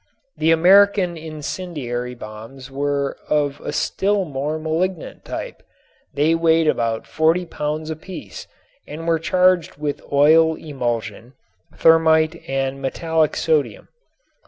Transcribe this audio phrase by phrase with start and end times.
[0.35, 5.61] The American incendiary bombs were of a still more malignant type.
[6.15, 8.47] They weighed about forty pounds apiece
[8.87, 11.33] and were charged with oil emulsion,
[11.75, 13.89] thermit and metallic sodium.